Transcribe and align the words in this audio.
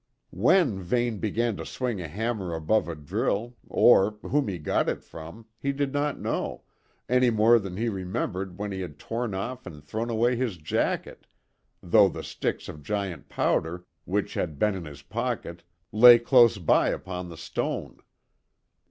When 0.33 0.79
Vane 0.81 1.19
began 1.19 1.57
to 1.57 1.63
swing 1.67 2.01
a 2.01 2.07
hammer 2.07 2.55
above 2.55 2.87
a 2.87 2.95
drill, 2.95 3.55
or 3.69 4.17
whom 4.23 4.47
he 4.47 4.57
got 4.57 4.89
it 4.89 5.03
from, 5.03 5.45
he 5.59 5.71
did 5.71 5.93
not 5.93 6.19
know, 6.19 6.63
any 7.07 7.29
more 7.29 7.59
than 7.59 7.77
he 7.77 7.87
remembered 7.87 8.57
when 8.57 8.71
he 8.71 8.81
had 8.81 8.97
torn 8.97 9.35
off 9.35 9.67
and 9.67 9.83
thrown 9.83 10.09
away 10.09 10.35
his 10.35 10.57
jacket, 10.57 11.27
though 11.83 12.07
the 12.09 12.23
sticks 12.23 12.67
of 12.67 12.81
giant 12.81 13.29
powder, 13.29 13.85
which 14.05 14.33
had 14.33 14.57
been 14.57 14.73
in 14.73 14.85
his 14.85 15.03
pocket, 15.03 15.61
lay 15.91 16.17
close 16.17 16.57
by 16.57 16.89
upon 16.89 17.29
the 17.29 17.37
stone. 17.37 17.99